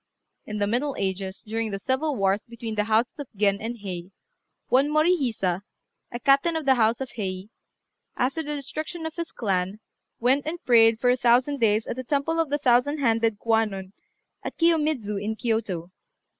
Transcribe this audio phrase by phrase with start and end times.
[0.47, 4.09] In the middle ages, during the civil wars between the houses of Gen and Hei,
[4.67, 5.61] one Morihisa,
[6.11, 7.49] a captain of the house of Hei,
[8.17, 9.79] after the destruction of his clan,
[10.19, 13.93] went and prayed for a thousand days at the temple of the thousand handed Kwannon
[14.43, 15.91] at Kiyomidzu, in Kiyôto.